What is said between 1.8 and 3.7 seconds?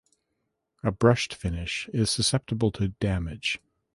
is susceptible to damage.